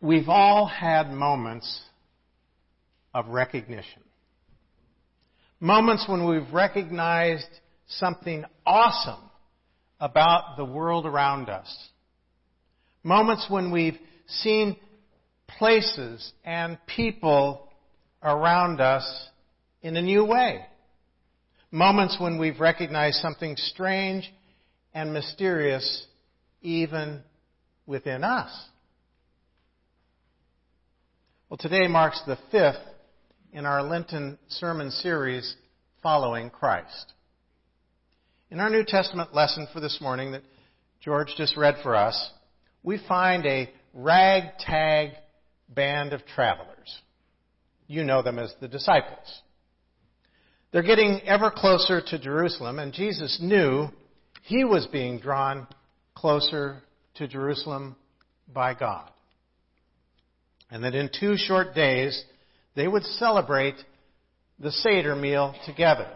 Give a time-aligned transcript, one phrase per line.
[0.00, 1.80] We've all had moments
[3.14, 4.02] of recognition.
[5.58, 7.48] Moments when we've recognized
[7.88, 9.30] something awesome
[9.98, 11.88] about the world around us.
[13.02, 14.76] Moments when we've seen
[15.46, 17.72] places and people
[18.22, 19.28] around us
[19.80, 20.66] in a new way.
[21.70, 24.30] Moments when we've recognized something strange
[24.92, 26.06] and mysterious
[26.60, 27.22] even
[27.86, 28.50] within us.
[31.48, 32.82] Well, today marks the fifth
[33.52, 35.54] in our Lenten sermon series,
[36.02, 37.12] Following Christ.
[38.50, 40.42] In our New Testament lesson for this morning that
[41.00, 42.30] George just read for us,
[42.82, 45.10] we find a ragtag
[45.68, 46.98] band of travelers.
[47.86, 49.42] You know them as the disciples.
[50.72, 53.86] They're getting ever closer to Jerusalem, and Jesus knew
[54.42, 55.68] he was being drawn
[56.16, 56.82] closer
[57.14, 57.94] to Jerusalem
[58.52, 59.12] by God
[60.70, 62.24] and that in two short days
[62.74, 63.76] they would celebrate
[64.58, 66.08] the Seder meal together.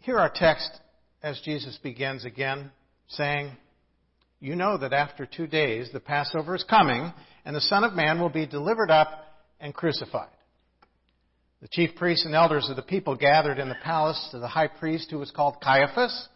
[0.00, 0.70] Hear our text
[1.22, 2.70] as Jesus begins again,
[3.08, 3.50] saying,
[4.40, 7.12] You know that after two days the Passover is coming,
[7.44, 9.08] and the Son of Man will be delivered up
[9.60, 10.28] and crucified.
[11.62, 14.66] The chief priests and elders of the people gathered in the palace to the high
[14.66, 16.28] priest who was called Caiaphas,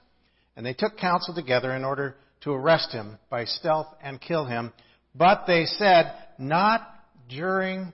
[0.56, 4.72] and they took counsel together in order to arrest him by stealth and kill him.
[5.18, 6.88] But they said, Not
[7.28, 7.92] during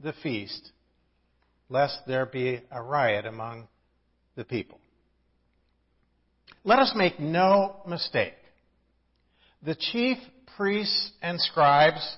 [0.00, 0.72] the feast,
[1.68, 3.68] lest there be a riot among
[4.34, 4.80] the people.
[6.64, 8.34] Let us make no mistake.
[9.62, 10.18] The chief
[10.56, 12.16] priests and scribes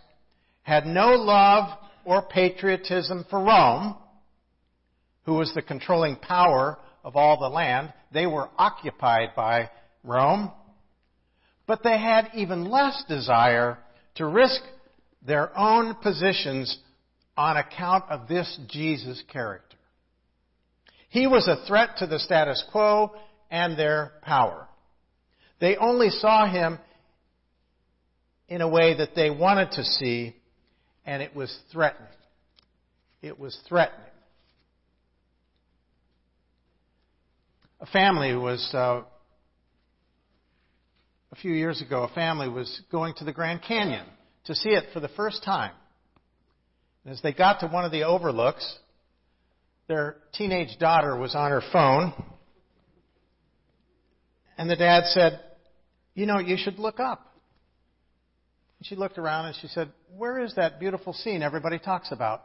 [0.63, 3.97] had no love or patriotism for Rome,
[5.25, 7.93] who was the controlling power of all the land.
[8.13, 9.71] They were occupied by
[10.03, 10.51] Rome.
[11.73, 13.79] But they had even less desire
[14.17, 14.61] to risk
[15.27, 16.77] their own positions
[17.35, 19.79] on account of this Jesus character.
[21.09, 23.13] He was a threat to the status quo
[23.51, 24.69] and their power.
[25.63, 26.79] They only saw him
[28.51, 30.37] in a way that they wanted to see,
[31.07, 32.13] and it was threatening.
[33.23, 34.11] It was threatening.
[37.81, 39.05] A family was uh,
[41.33, 44.05] a few years ago, a family was going to the Grand Canyon
[44.45, 45.73] to see it for the first time.
[47.05, 48.79] And as they got to one of the overlooks,
[49.89, 52.13] their teenage daughter was on her phone,
[54.59, 55.41] and the dad said,
[56.15, 57.35] You know, you should look up.
[58.79, 62.43] And she looked around and she said, Where is that beautiful scene everybody talks about?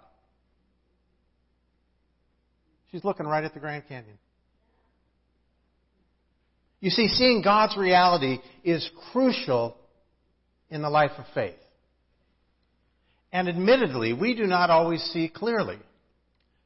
[2.91, 4.17] She's looking right at the Grand Canyon.
[6.79, 9.75] You see, seeing God's reality is crucial
[10.69, 11.55] in the life of faith.
[13.31, 15.79] And admittedly, we do not always see clearly.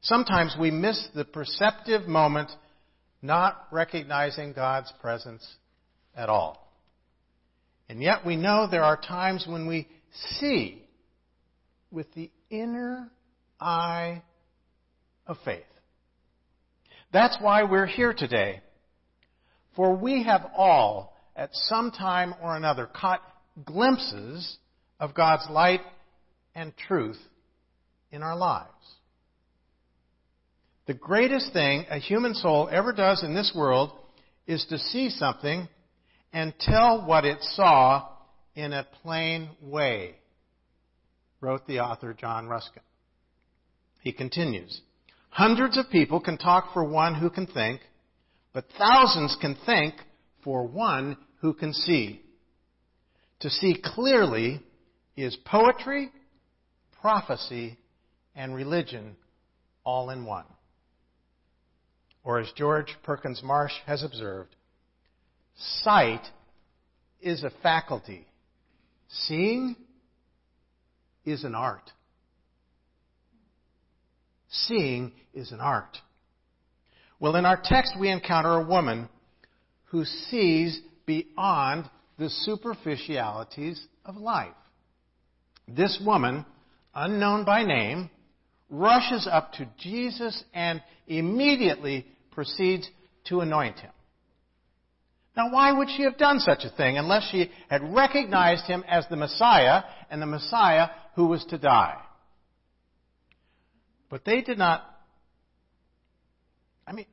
[0.02, 2.52] Sometimes we miss the perceptive moment
[3.22, 5.46] not recognizing God's presence
[6.16, 6.68] at all.
[7.88, 9.88] And yet we know there are times when we
[10.40, 10.82] see
[11.92, 13.12] with the inner
[13.60, 14.24] eye
[15.28, 15.64] of faith.
[17.14, 18.62] That's why we're here today
[19.76, 23.22] for we have all, at some time or another, caught
[23.66, 24.58] glimpses
[25.00, 25.82] of God's light
[26.56, 27.20] and truth
[28.12, 28.68] in our lives.
[30.88, 33.92] The greatest thing a human soul ever does in this world
[34.48, 35.68] is to see something
[36.34, 38.08] and tell what it saw
[38.56, 40.16] in a plain way,
[41.40, 42.82] wrote the author John Ruskin.
[44.02, 44.82] He continues,
[45.30, 47.82] Hundreds of people can talk for one who can think,
[48.54, 49.96] but thousands can think
[50.44, 52.22] for one who can see.
[53.42, 54.62] To see clearly
[55.16, 56.12] is poetry,
[57.02, 57.78] prophecy,
[58.36, 59.16] and religion
[59.84, 60.46] all in one.
[62.24, 64.56] Or as George Perkins Marsh has observed,
[65.84, 66.22] sight
[67.20, 68.28] is a faculty.
[69.10, 69.76] Seeing
[71.26, 71.90] is an art.
[74.50, 75.98] Seeing is an art.
[77.22, 79.08] Well, in our text, we encounter a woman
[79.86, 81.88] who sees beyond
[82.18, 84.56] the superficialities of life.
[85.68, 86.48] This woman,
[86.96, 88.10] unknown by name,
[88.72, 92.90] rushes up to Jesus and immediately proceeds
[93.26, 93.92] to anoint him.
[95.38, 99.06] Now, why would she have done such a thing unless she had recognized him as
[99.12, 102.02] the Messiah and the Messiah who was to die?
[104.10, 104.92] But they did not
[106.92, 107.06] I mean,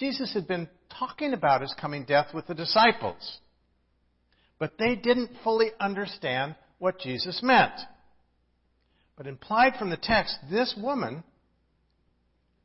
[0.00, 0.66] Jesus had been
[0.98, 3.38] talking about his coming death with the disciples.
[4.58, 7.72] but they didn't fully understand what Jesus meant.
[9.16, 11.24] But implied from the text, this woman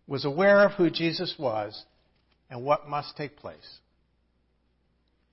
[0.05, 1.85] was aware of who Jesus was
[2.49, 3.79] and what must take place.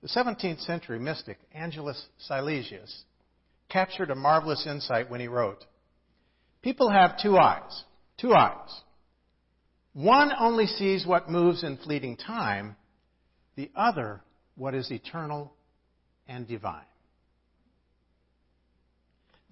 [0.01, 3.03] The 17th century mystic Angelus Silesius
[3.69, 5.65] captured a marvelous insight when he wrote,
[6.61, 7.83] People have two eyes,
[8.17, 8.69] two eyes.
[9.93, 12.75] One only sees what moves in fleeting time,
[13.55, 14.21] the other
[14.55, 15.53] what is eternal
[16.27, 16.85] and divine.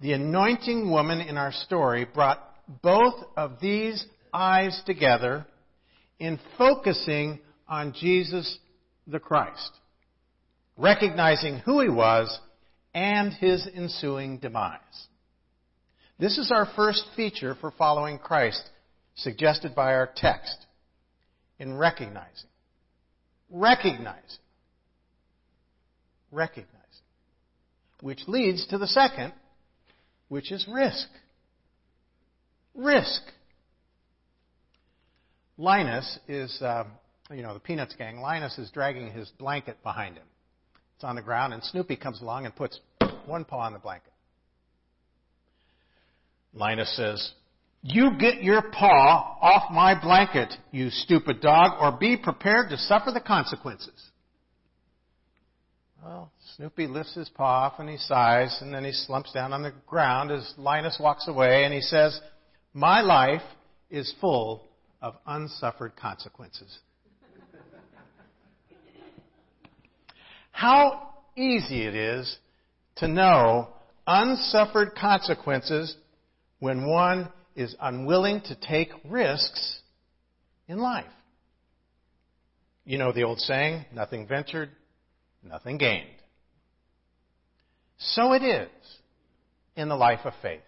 [0.00, 2.40] The anointing woman in our story brought
[2.82, 5.46] both of these eyes together
[6.18, 8.58] in focusing on Jesus
[9.06, 9.70] the Christ,
[10.76, 12.36] recognizing who he was
[12.94, 14.78] and his ensuing demise.
[16.18, 18.62] This is our first feature for following Christ,
[19.14, 20.66] suggested by our text,
[21.58, 22.50] in recognizing.
[23.50, 24.40] Recognizing.
[26.30, 26.68] Recognizing.
[28.00, 29.32] Which leads to the second,
[30.28, 31.08] which is risk.
[32.74, 33.22] Risk.
[35.58, 36.84] Linus is, uh,
[37.30, 38.20] you know, the Peanuts gang.
[38.20, 40.26] Linus is dragging his blanket behind him.
[40.96, 42.80] It's on the ground, and Snoopy comes along and puts
[43.26, 44.12] one paw on the blanket.
[46.54, 47.32] Linus says,
[47.82, 53.10] You get your paw off my blanket, you stupid dog, or be prepared to suffer
[53.10, 54.10] the consequences.
[56.02, 59.62] Well, Snoopy lifts his paw off and he sighs, and then he slumps down on
[59.62, 62.20] the ground as Linus walks away and he says,
[62.72, 63.42] My life
[63.90, 64.68] is full
[65.00, 66.78] of unsuffered consequences.
[70.52, 72.36] How easy it is
[72.96, 73.68] to know
[74.06, 75.96] unsuffered consequences
[76.60, 79.80] when one is unwilling to take risks
[80.68, 81.04] in life.
[82.84, 84.70] You know the old saying, nothing ventured,
[85.42, 86.08] nothing gained.
[87.98, 88.68] So it is
[89.76, 90.62] in the life of faith.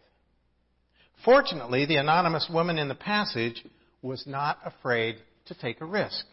[1.25, 3.65] Fortunately, the anonymous woman in the passage
[4.03, 5.17] was not afraid
[5.47, 6.25] to take a risk.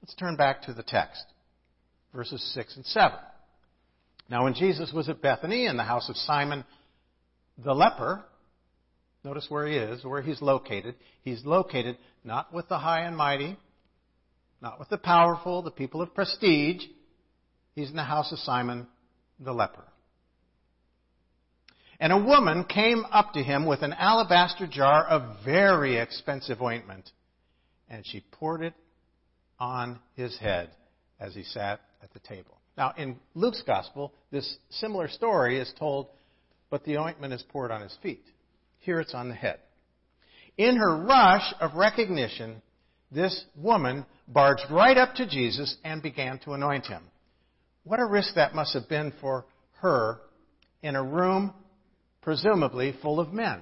[0.00, 1.24] Let's turn back to the text,
[2.14, 3.18] verses 6 and 7.
[4.30, 6.64] Now, when Jesus was at Bethany in the house of Simon
[7.62, 8.24] the leper,
[9.24, 10.94] notice where he is, where he's located.
[11.22, 13.56] He's located not with the high and mighty,
[14.60, 16.82] not with the powerful, the people of prestige.
[17.74, 18.86] He's in the house of Simon
[19.38, 19.84] the leper.
[22.00, 27.10] And a woman came up to him with an alabaster jar of very expensive ointment,
[27.88, 28.74] and she poured it
[29.58, 30.70] on his head
[31.18, 32.56] as he sat at the table.
[32.76, 36.06] Now, in Luke's gospel, this similar story is told,
[36.70, 38.24] but the ointment is poured on his feet.
[38.80, 39.58] Here it's on the head.
[40.56, 42.62] In her rush of recognition,
[43.10, 47.02] this woman barged right up to Jesus and began to anoint him.
[47.84, 49.46] What a risk that must have been for
[49.80, 50.20] her
[50.82, 51.54] in a room
[52.20, 53.60] presumably full of men.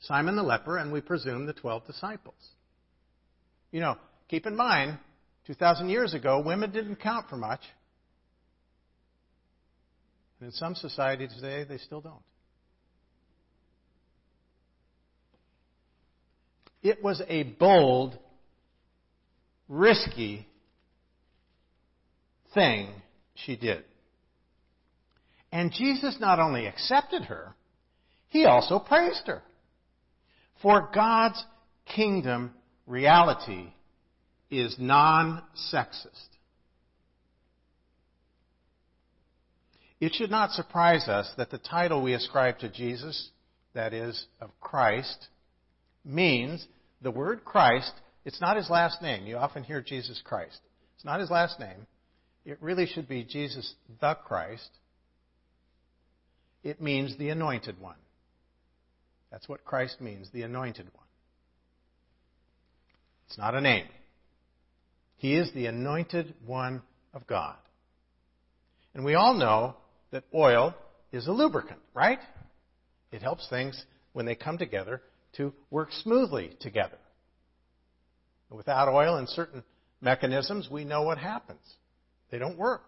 [0.00, 2.34] Simon the leper, and we presume the 12 disciples.
[3.70, 3.96] You know,
[4.28, 4.98] keep in mind,
[5.46, 7.60] 2,000 years ago, women didn't count for much.
[10.38, 12.22] And in some societies today, they still don't.
[16.82, 18.18] It was a bold,
[19.68, 20.46] risky
[22.54, 22.88] thing
[23.34, 23.84] she did.
[25.52, 27.54] And Jesus not only accepted her,
[28.28, 29.42] he also praised her.
[30.62, 31.44] For God's
[31.84, 32.52] kingdom
[32.86, 33.66] reality
[34.50, 36.28] is non sexist.
[40.00, 43.30] It should not surprise us that the title we ascribe to Jesus,
[43.74, 45.28] that is, of Christ,
[46.04, 46.66] means
[47.00, 47.92] the word Christ,
[48.24, 49.26] it's not his last name.
[49.26, 50.58] You often hear Jesus Christ.
[50.96, 51.86] It's not his last name.
[52.44, 54.68] It really should be Jesus the Christ.
[56.62, 57.96] It means the anointed one.
[59.30, 61.06] That's what Christ means, the anointed one.
[63.26, 63.86] It's not a name.
[65.16, 66.82] He is the anointed one
[67.14, 67.56] of God.
[68.94, 69.76] And we all know
[70.10, 70.74] that oil
[71.12, 72.18] is a lubricant, right?
[73.10, 73.82] It helps things,
[74.12, 75.00] when they come together,
[75.36, 76.98] to work smoothly together.
[78.50, 79.62] Without oil and certain
[80.00, 81.60] mechanisms, we know what happens.
[82.30, 82.82] They don't work.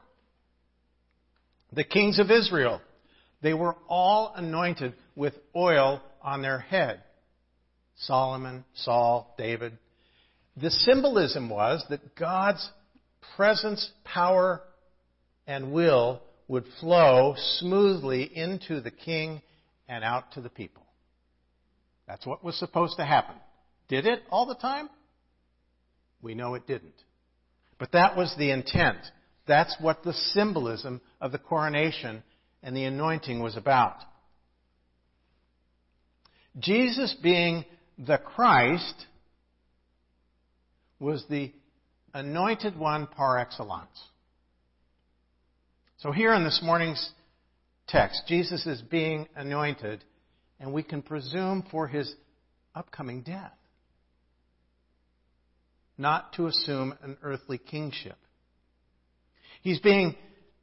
[1.73, 2.81] The kings of Israel,
[3.43, 7.03] they were all anointed with oil on their head.
[7.97, 9.79] Solomon, Saul, David,
[10.57, 12.69] the symbolism was that God's
[13.37, 14.63] presence, power,
[15.47, 19.43] and will would flow smoothly into the king
[19.89, 20.84] and out to the people.
[22.07, 23.37] That's what was supposed to happen.
[23.89, 24.89] Did it all the time?
[26.23, 26.95] We know it didn't.
[27.79, 28.99] But that was the intent.
[29.47, 32.23] That's what the symbolism of the coronation
[32.63, 33.97] and the anointing was about.
[36.59, 37.65] Jesus being
[37.99, 39.07] the Christ
[40.99, 41.53] was the
[42.15, 44.01] anointed one par excellence.
[45.99, 47.11] So here in this morning's
[47.89, 50.05] text, Jesus is being anointed,
[50.61, 52.13] and we can presume for his
[52.75, 53.57] upcoming death,
[55.97, 58.17] not to assume an earthly kingship.
[59.63, 60.17] He's being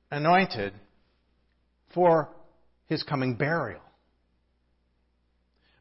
[0.09, 0.73] anointed
[1.93, 2.29] for
[2.87, 3.81] his coming burial,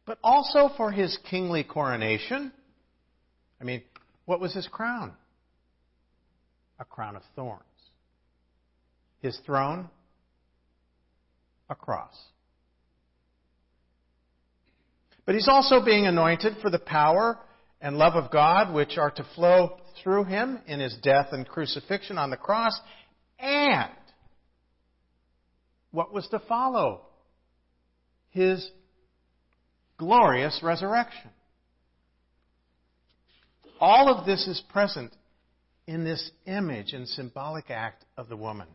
[0.07, 2.53] but also for his kingly coronation.
[3.61, 3.83] I mean,
[4.25, 5.13] what was his crown?
[6.79, 7.63] A crown of thorns.
[9.21, 9.91] His throne?
[11.69, 12.17] A cross.
[15.27, 17.39] But he's also being anointed for the power
[17.81, 22.19] and love of God which are to flow through him in his death and crucifixion
[22.19, 22.79] on the cross
[23.39, 23.91] and
[25.91, 27.03] what was to follow?
[28.31, 28.71] His
[29.99, 31.31] glorious resurrection.
[33.81, 35.13] All of this is present
[35.87, 38.69] in this image and symbolic act of the woman.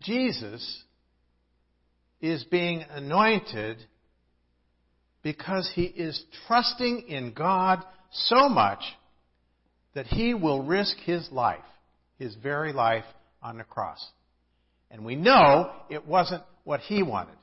[0.00, 0.82] Jesus
[2.22, 3.84] is being anointed
[5.22, 8.80] because he is trusting in God so much
[9.94, 11.58] that he will risk his life,
[12.18, 13.04] his very life,
[13.42, 14.02] on the cross.
[14.90, 17.36] And we know it wasn't what he wanted.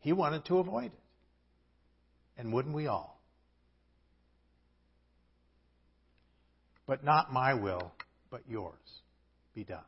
[0.00, 0.92] He wanted to avoid it.
[2.36, 3.20] And wouldn't we all?
[6.86, 7.92] But not my will,
[8.30, 8.74] but yours
[9.54, 9.84] be done.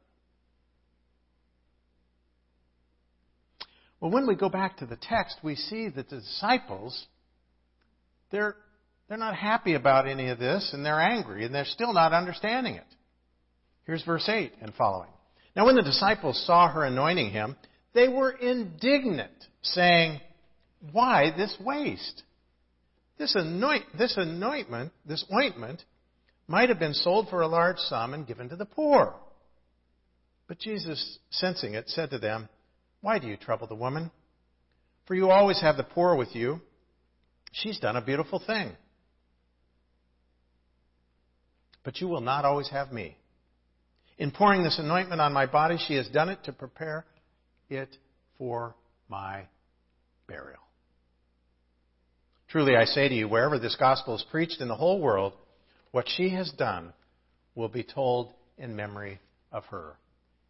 [4.04, 7.06] Well, when we go back to the text, we see that the disciples,
[8.30, 8.54] they're,
[9.08, 12.74] they're not happy about any of this, and they're angry, and they're still not understanding
[12.74, 12.84] it.
[13.86, 15.08] Here's verse 8 and following.
[15.56, 17.56] Now, when the disciples saw her anointing him,
[17.94, 19.32] they were indignant,
[19.62, 20.20] saying,
[20.92, 22.24] Why this waste?
[23.16, 25.82] This, anoint, this anointment, this ointment,
[26.46, 29.14] might have been sold for a large sum and given to the poor.
[30.46, 32.50] But Jesus, sensing it, said to them,
[33.04, 34.10] Why do you trouble the woman?
[35.06, 36.62] For you always have the poor with you.
[37.52, 38.72] She's done a beautiful thing.
[41.84, 43.18] But you will not always have me.
[44.16, 47.04] In pouring this anointment on my body, she has done it to prepare
[47.68, 47.94] it
[48.38, 48.74] for
[49.10, 49.42] my
[50.26, 50.62] burial.
[52.48, 55.34] Truly I say to you, wherever this gospel is preached in the whole world,
[55.90, 56.94] what she has done
[57.54, 59.20] will be told in memory
[59.52, 59.98] of her.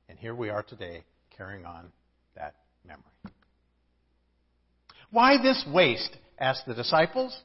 [0.09, 1.03] And here we are today
[1.37, 1.91] carrying on
[2.87, 3.03] memory.
[5.11, 6.17] Why this waste?
[6.39, 7.37] asked the disciples.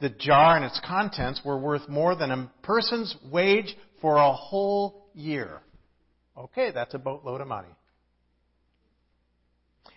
[0.00, 5.08] The jar and its contents were worth more than a person's wage for a whole
[5.14, 5.60] year.
[6.36, 7.68] Okay, that's a boatload of money.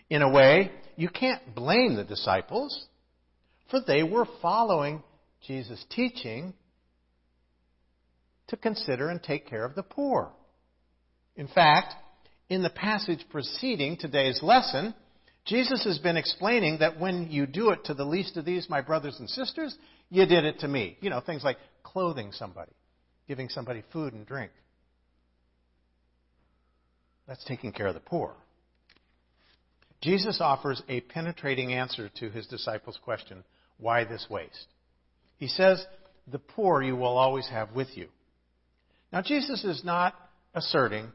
[0.09, 2.87] In a way, you can't blame the disciples,
[3.69, 5.03] for they were following
[5.45, 6.53] Jesus' teaching
[8.47, 10.31] to consider and take care of the poor.
[11.35, 11.93] In fact,
[12.49, 14.93] in the passage preceding today's lesson,
[15.45, 18.81] Jesus has been explaining that when you do it to the least of these, my
[18.81, 19.75] brothers and sisters,
[20.09, 20.97] you did it to me.
[21.01, 22.71] You know, things like clothing somebody,
[23.27, 24.51] giving somebody food and drink.
[27.27, 28.33] That's taking care of the poor.
[30.01, 33.43] Jesus offers a penetrating answer to his disciples' question
[33.77, 34.67] why this waste?
[35.37, 35.85] He says,
[36.27, 38.07] The poor you will always have with you.
[39.13, 40.15] Now, Jesus is not
[40.53, 41.11] asserting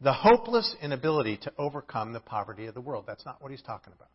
[0.00, 3.04] the hopeless inability to overcome the poverty of the world.
[3.06, 4.10] That's not what he's talking about.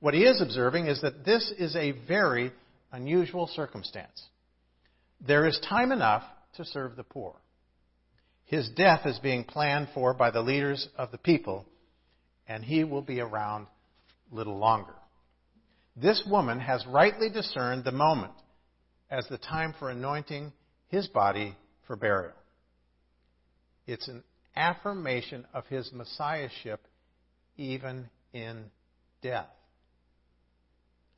[0.00, 2.52] What he is observing is that this is a very
[2.90, 4.22] unusual circumstance.
[5.26, 6.22] There is time enough
[6.56, 7.34] to serve the poor.
[8.46, 11.66] His death is being planned for by the leaders of the people,
[12.48, 13.66] and he will be around
[14.32, 14.94] a little longer.
[15.94, 18.32] This woman has rightly discerned the moment
[19.10, 20.52] as the time for anointing
[20.88, 21.54] his body
[21.86, 22.32] for burial.
[23.86, 24.22] It's an
[24.60, 26.80] affirmation of his messiahship
[27.56, 28.64] even in
[29.22, 29.48] death.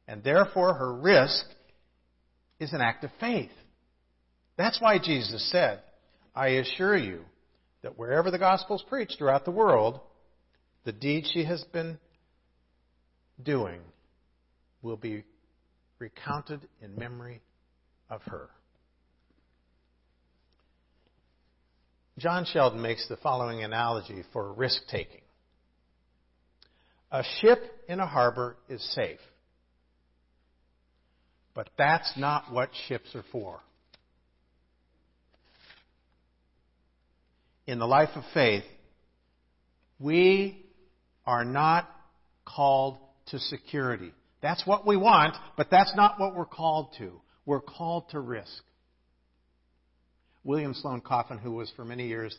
[0.08, 1.44] And therefore, her risk
[2.58, 3.50] is an act of faith.
[4.56, 5.82] That's why Jesus said,
[6.34, 7.20] I assure you
[7.82, 10.00] that wherever the gospel is preached throughout the world,
[10.84, 11.98] the deed she has been
[13.42, 13.80] doing
[14.82, 15.24] will be
[15.98, 17.40] recounted in memory
[18.10, 18.48] of her.
[22.22, 25.22] John Sheldon makes the following analogy for risk taking.
[27.10, 29.18] A ship in a harbor is safe.
[31.52, 33.58] But that's not what ships are for.
[37.66, 38.64] In the life of faith,
[39.98, 40.64] we
[41.26, 41.90] are not
[42.44, 44.12] called to security.
[44.42, 47.20] That's what we want, but that's not what we're called to.
[47.46, 48.62] We're called to risk.
[50.44, 52.36] William Sloane Coffin, who was for many years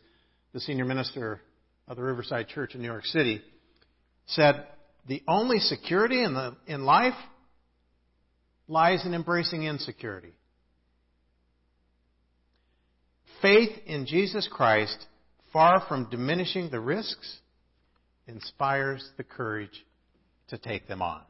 [0.53, 1.41] the senior minister
[1.87, 3.41] of the Riverside Church in New York City,
[4.27, 4.67] said,
[5.07, 7.15] The only security in, the, in life
[8.67, 10.33] lies in embracing insecurity.
[13.41, 15.05] Faith in Jesus Christ,
[15.51, 17.39] far from diminishing the risks,
[18.27, 19.85] inspires the courage
[20.47, 21.21] to take them on.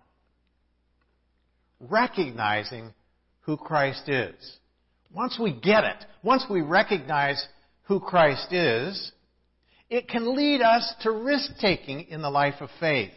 [1.79, 2.93] Recognizing
[3.41, 4.59] who Christ is.
[5.13, 7.45] Once we get it, once we recognize
[7.83, 9.11] who Christ is,
[9.89, 13.11] it can lead us to risk taking in the life of faith.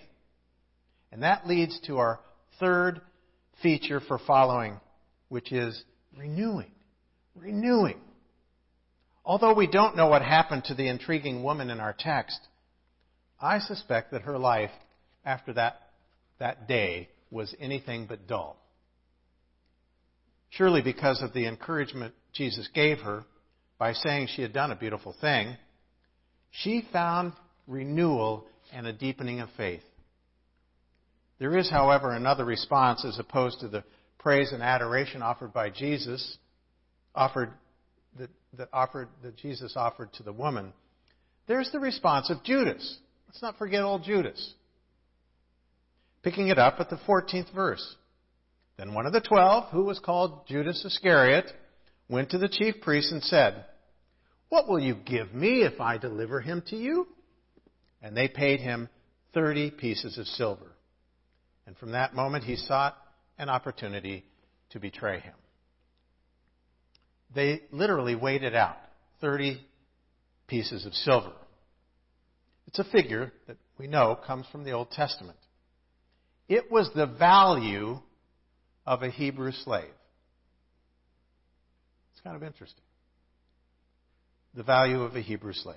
[1.11, 2.21] And that leads to our
[2.61, 3.01] third
[3.63, 4.79] feature for following,
[5.29, 5.83] which is
[6.17, 6.71] renewing.
[7.35, 8.01] Renewing.
[9.25, 12.39] Although we don't know what happened to the intriguing woman in our text,
[13.41, 14.71] I suspect that her life
[15.25, 15.81] after that,
[16.39, 18.57] that day was anything but dull.
[20.51, 23.25] Surely because of the encouragement Jesus gave her
[23.79, 25.57] by saying she had done a beautiful thing,
[26.51, 27.33] she found
[27.67, 29.83] renewal and a deepening of faith.
[31.39, 33.85] There is, however, another response as opposed to the
[34.19, 36.39] praise and adoration offered by Jesus,
[37.15, 37.51] offered
[38.19, 40.73] that, that offered that Jesus offered to the woman.
[41.47, 42.99] There's the response of Judas.
[43.29, 44.55] Let's not forget old Judas.
[46.23, 47.97] Picking it up at the 14th verse.
[48.77, 51.51] Then one of the twelve, who was called Judas Iscariot,
[52.09, 53.65] went to the chief priests and said,
[54.49, 57.09] What will you give me if I deliver him to you?
[58.03, 58.89] And they paid him
[59.33, 60.73] thirty pieces of silver.
[61.67, 62.97] And from that moment he sought
[63.39, 64.25] an opportunity
[64.71, 65.35] to betray him.
[67.35, 68.77] They literally weighed it out
[69.21, 69.61] 30
[70.47, 71.33] pieces of silver.
[72.67, 75.39] It's a figure that we know comes from the Old Testament.
[76.49, 78.01] It was the value
[78.87, 79.93] of a Hebrew slave.
[82.13, 82.85] It's kind of interesting.
[84.55, 85.77] The value of a Hebrew slave.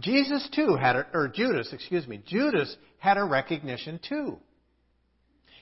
[0.00, 4.38] Jesus too had, a, or Judas, excuse me, Judas had a recognition too.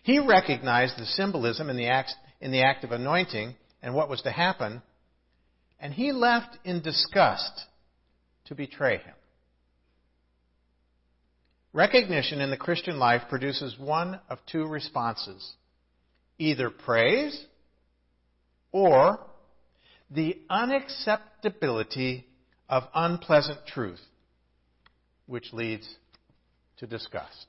[0.03, 4.23] He recognized the symbolism in the act, in the act of anointing and what was
[4.23, 4.83] to happen,
[5.79, 7.67] and he left in disgust
[8.47, 9.15] to betray him.
[11.73, 15.53] Recognition in the Christian life produces one of two responses
[16.43, 17.41] either praise
[18.73, 19.21] or
[20.11, 22.25] the unacceptability
[22.69, 24.01] of unpleasant truth,
[25.27, 25.89] which leads
[26.79, 27.47] to disgust.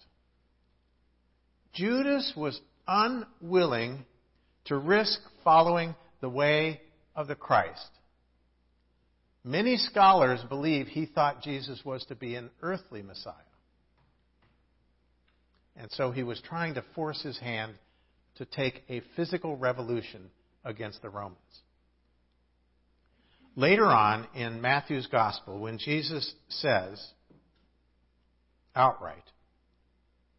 [1.73, 4.05] Judas was unwilling
[4.65, 6.79] to risk following the way
[7.15, 7.89] of the Christ.
[9.43, 13.33] Many scholars believe he thought Jesus was to be an earthly Messiah.
[15.75, 17.73] And so he was trying to force his hand
[18.35, 20.29] to take a physical revolution
[20.65, 21.37] against the Romans.
[23.55, 27.03] Later on in Matthew's Gospel, when Jesus says
[28.75, 29.23] outright,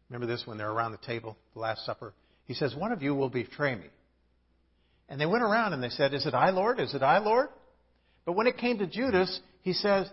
[0.09, 2.13] remember this when they're around the table, the Last Supper?
[2.45, 3.87] He says, One of you will betray me.
[5.07, 6.79] And they went around and they said, Is it I, Lord?
[6.79, 7.47] Is it I, Lord?
[8.25, 10.09] But when it came to Judas, he says,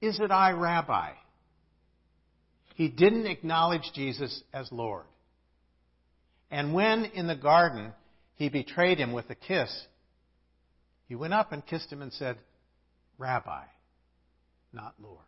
[0.00, 1.10] Is it I, Rabbi?
[2.76, 5.04] He didn't acknowledge Jesus as Lord.
[6.50, 7.92] And when in the garden
[8.34, 9.70] he betrayed him with a kiss,
[11.06, 12.38] he went up and kissed him and said,
[13.18, 13.64] Rabbi,
[14.72, 15.18] not Lord.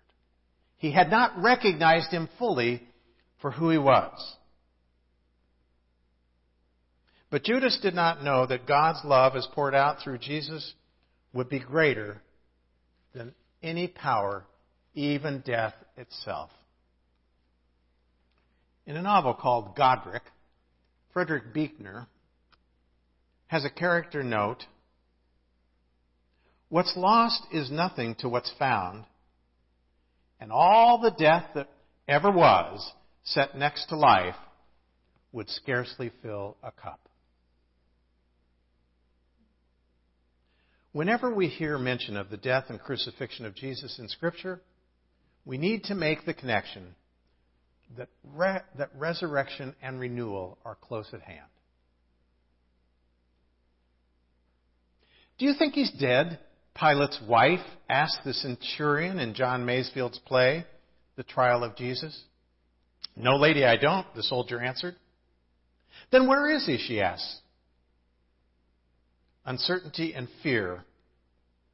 [0.76, 2.82] He had not recognized him fully
[3.40, 4.36] for who he was.
[7.30, 10.74] But Judas did not know that God's love as poured out through Jesus
[11.32, 12.20] would be greater
[13.14, 14.44] than any power,
[14.94, 16.50] even death itself.
[18.86, 20.22] In a novel called Godric,
[21.12, 22.06] Frederick Buechner
[23.48, 24.64] has a character note
[26.68, 29.04] What's lost is nothing to what's found,
[30.38, 31.68] and all the death that
[32.06, 32.92] ever was
[33.24, 34.36] set next to life
[35.32, 37.00] would scarcely fill a cup.
[40.92, 44.60] Whenever we hear mention of the death and crucifixion of Jesus in Scripture,
[45.44, 46.94] we need to make the connection
[47.96, 51.46] that, re- that resurrection and renewal are close at hand.
[55.38, 56.38] Do you think he's dead?
[56.74, 60.64] Pilate's wife asked the centurion in John Masefield's play,
[61.16, 62.18] The Trial of Jesus.
[63.16, 64.96] No, lady, I don't, the soldier answered.
[66.12, 66.78] Then where is he?
[66.78, 67.40] she asked.
[69.44, 70.84] uncertainty, and fear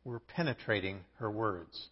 [0.05, 1.89] were penetrating her words.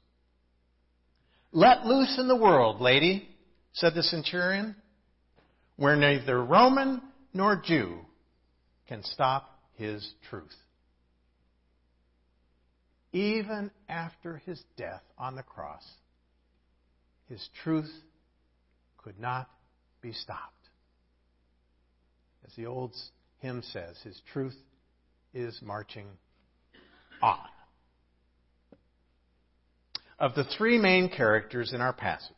[1.53, 3.29] Let loose in the world, lady,
[3.75, 4.77] said the centurion,
[5.77, 7.99] where neither Roman nor Jew
[8.89, 10.55] can stop his truth.
[13.13, 15.85] Even after his death on the cross,
[17.29, 17.91] his truth
[18.99, 19.49] could not
[20.01, 20.53] be stopped.
[22.47, 22.95] As the old
[23.39, 24.57] hymn says, his truth
[25.33, 26.07] is marching
[27.23, 27.39] on.
[30.19, 32.35] Of the three main characters in our passage,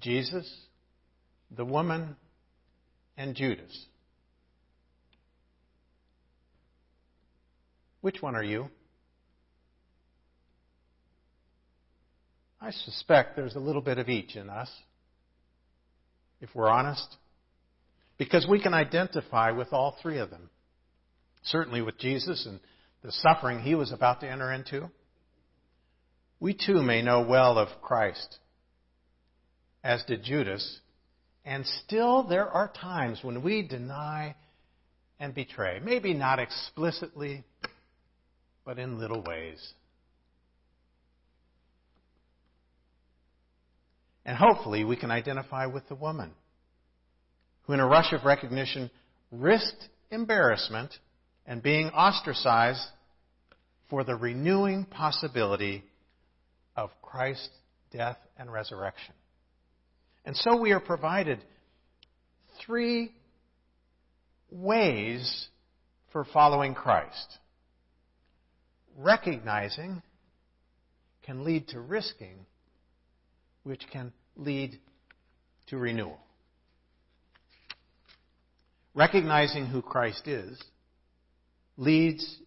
[0.00, 0.50] Jesus,
[1.50, 2.16] the woman,
[3.16, 3.86] and Judas,
[8.00, 8.68] which one are you?
[12.60, 14.70] I suspect there's a little bit of each in us,
[16.40, 17.16] if we're honest,
[18.18, 20.50] because we can identify with all three of them.
[21.42, 22.60] Certainly with Jesus and
[23.02, 24.90] the suffering he was about to enter into.
[26.38, 28.38] We too may know well of Christ,
[29.82, 30.80] as did Judas,
[31.44, 34.34] and still there are times when we deny
[35.18, 35.80] and betray.
[35.82, 37.44] Maybe not explicitly,
[38.64, 39.74] but in little ways.
[44.24, 46.30] And hopefully we can identify with the woman
[47.62, 48.90] who, in a rush of recognition,
[49.30, 50.92] risked embarrassment
[51.46, 52.86] and being ostracized
[53.88, 55.84] for the renewing possibility
[56.76, 57.50] of Christ's
[57.90, 59.14] death and resurrection.
[60.24, 61.42] And so we are provided
[62.64, 63.12] three
[64.50, 65.48] ways
[66.12, 67.38] for following Christ.
[68.96, 70.02] Recognizing
[71.22, 72.46] can lead to risking,
[73.62, 74.78] which can lead
[75.68, 76.18] to renewal.
[78.94, 80.60] Recognizing who Christ is
[81.76, 82.38] leads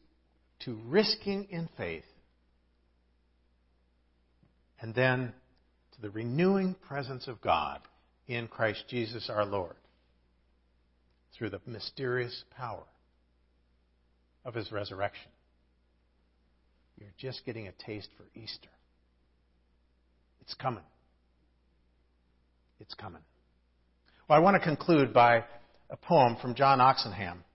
[0.59, 2.03] to risking in faith
[4.83, 5.33] and then
[6.03, 7.79] the renewing presence of God
[8.27, 9.75] in Christ Jesus our Lord
[11.33, 12.83] through the mysterious power
[14.43, 15.31] of his resurrection.
[16.99, 18.67] You're just getting a taste for Easter.
[20.41, 20.83] It's coming.
[22.81, 23.21] It's coming.
[24.27, 25.45] Well, I want to conclude by
[25.89, 27.45] a poem from John Oxenham.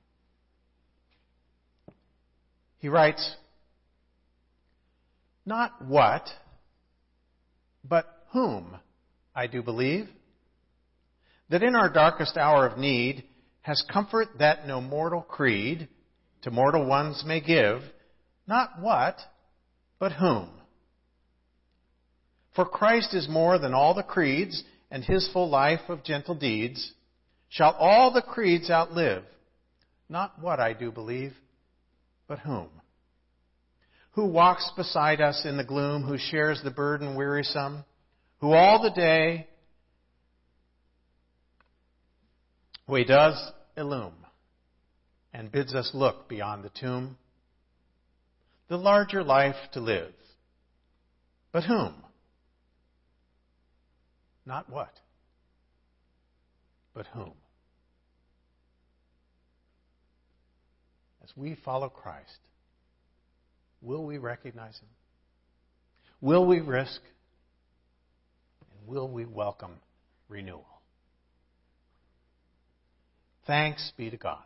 [2.78, 3.36] He writes,
[5.44, 6.26] Not what,
[7.84, 8.76] but whom
[9.34, 10.08] I do believe,
[11.50, 13.24] that in our darkest hour of need
[13.62, 15.88] has comfort that no mortal creed
[16.42, 17.80] to mortal ones may give,
[18.46, 19.18] not what,
[19.98, 20.48] but whom.
[22.54, 26.92] For Christ is more than all the creeds, and his full life of gentle deeds
[27.48, 29.24] shall all the creeds outlive,
[30.08, 31.34] not what I do believe,
[32.26, 32.68] but whom
[34.18, 37.84] who walks beside us in the gloom, who shares the burden wearisome,
[38.40, 39.46] who all the day,
[42.86, 44.14] who he does illume
[45.32, 47.16] and bids us look beyond the tomb,
[48.68, 50.12] the larger life to live.
[51.52, 51.94] But whom?
[54.46, 54.92] Not what,
[56.94, 57.32] but whom?
[61.22, 62.38] As we follow Christ,
[63.80, 64.88] Will we recognize Him?
[66.20, 67.00] Will we risk?
[68.88, 69.74] Will we welcome
[70.30, 70.64] renewal?
[73.46, 74.42] Thanks be to God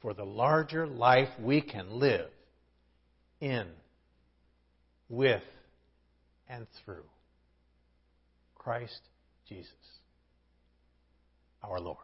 [0.00, 2.30] for the larger life we can live
[3.38, 3.66] in,
[5.10, 5.42] with,
[6.48, 7.04] and through
[8.54, 9.00] Christ
[9.46, 9.70] Jesus,
[11.62, 11.98] our Lord.